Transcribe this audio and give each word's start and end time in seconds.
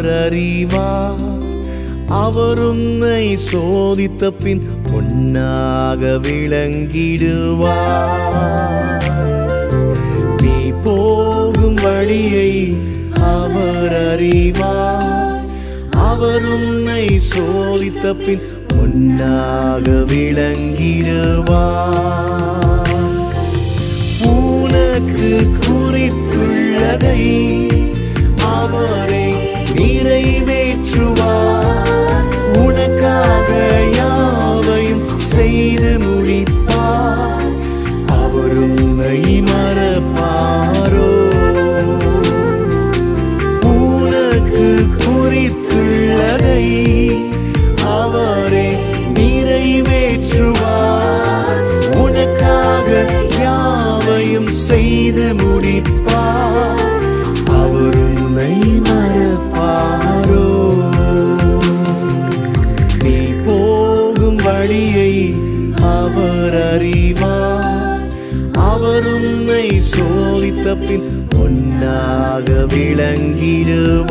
அவர் 0.00 0.24
அறிவார். 0.24 1.22
அவர் 2.08 2.60
உன்னை 2.60 3.36
சோதித்த 3.52 4.30
பின் 4.30 4.62
பொன்னாக 4.92 6.06
விளங்கிடுவார். 6.06 6.64
நீ 10.42 10.72
போகும் 10.84 11.74
வழியை 11.74 12.78
அவர் 13.20 14.12
அறிவார். 14.12 15.50
அவர் 15.90 16.46
உன்னை 16.46 17.20
சோதித்த 17.36 18.24
பின் 18.24 18.66
பொன்னாக 18.66 19.90
விளங்கிடுவார். 19.90 20.48
உனக்கு 24.26 25.48
குறிப்புள்ளதை 25.66 27.22
அவரை 28.38 29.49
பாரோ. 59.54 60.46
நீ 63.02 63.18
போகும் 63.46 64.36
வழியை 64.36 65.34
அவர் 65.82 66.72
அறிவார். 66.72 68.08
அவர் 68.52 69.06
உன்னை 69.06 69.80
சோதித்த 69.80 70.76
பின் 70.86 71.26
பொன்னாக 71.28 72.66
விளங்கிடுவார். 72.68 74.09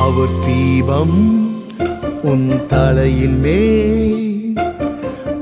அவர் 0.00 0.30
தீபம் 0.46 1.48
உன் 2.22 2.66
தலையின் 2.68 3.40
மேல். 3.40 4.54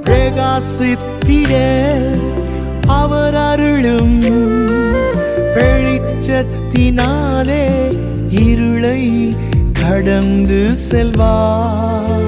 பிரகாசித்திட 0.05 1.53
அவர் 2.87 3.35
அருளும் 3.35 4.21
வெளிச்சத்தினாலே 5.55 7.93
இருளை 8.29 9.33
கடந்து 9.73 10.71
செல்வார். 10.91 12.27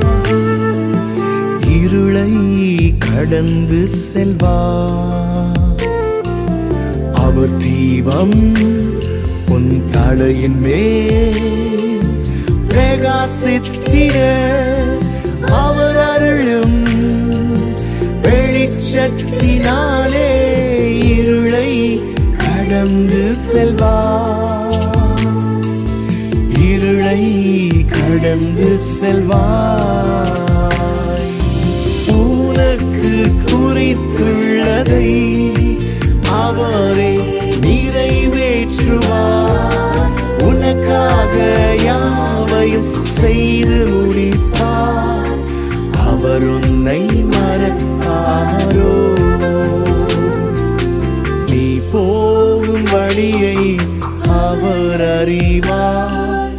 இருளை 1.83 2.33
கடந்து 2.99 3.89
செல்வார். 3.89 5.85
அவர் 7.13 7.57
தீபம் 7.57 8.55
உன் 9.49 9.91
தலையின் 9.91 10.59
மேல். 10.59 12.00
பிரகாசித்திட 13.33 14.17
அவர் 15.59 15.99
அருளும் 16.05 16.79
வெளிச்சத்தினாலே 18.25 20.31
இருளை 21.13 21.71
கடந்து 22.41 23.23
செல்வார் 23.45 25.23
இருளை 26.71 27.23
கடந்து 27.95 28.71
செல்வார் 28.91 30.37
உனக்கு 32.19 33.15
குறித்துள்ளதை 33.45 35.09
அவரை 36.43 37.15
நிறைவேற்றுவார். 37.65 39.39
செய்து 43.21 43.79
முடிப்பார் 43.91 45.35
அவர் 46.09 46.47
உன்னை 46.49 47.01
மறப்பாரோ 47.31 48.93
நீ 51.51 51.67
போகும் 51.93 52.89
வழியை 52.93 53.59
அவர் 54.43 55.05
அறிவார். 55.19 56.53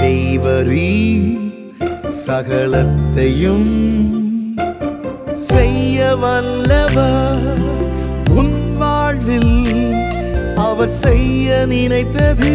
தேவரீ 0.08 1.36
சகலத்தையும் 2.26 3.70
செய்ய 5.32 6.16
வல்லவர் 6.16 7.58
உன் 8.34 8.72
வாழ்வில் 8.72 9.94
அவர் 10.56 10.88
செய்ய 10.88 11.64
நினைத்தது 11.68 12.52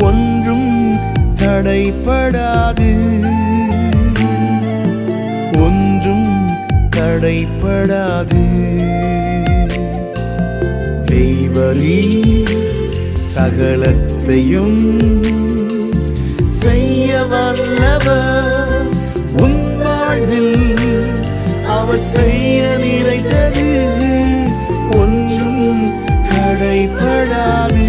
ஒன்றும் 0.00 0.94
தடைப்படாது. 1.36 2.92
ஒன்றும் 5.56 6.46
தடைப்படாது. 6.96 8.44
தெய்வரீ 11.06 12.00
சகலத்தையும் 13.34 14.96
வல்லவர் 17.98 18.88
உன் 19.42 19.62
வாழ்வில் 19.78 20.66
அவர் 21.68 22.04
செய்ய 22.08 22.58
நினைத்தது 22.76 23.66
ஒன்றும் 24.98 25.64
தடைப்படாது 26.28 27.86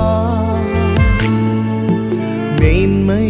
மேன்மை 2.59 3.27